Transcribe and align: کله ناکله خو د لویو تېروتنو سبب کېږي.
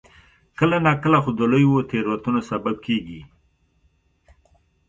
کله 0.57 0.77
ناکله 0.85 1.19
خو 1.23 1.31
د 1.39 1.41
لویو 1.51 1.87
تېروتنو 1.89 2.41
سبب 2.49 2.75
کېږي. 2.85 3.21